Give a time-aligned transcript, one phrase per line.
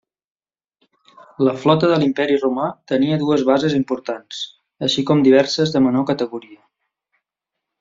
[1.47, 4.41] La flota de l'Imperi Romà tenia dues bases importants,
[4.89, 6.61] així com diverses de menor categoria.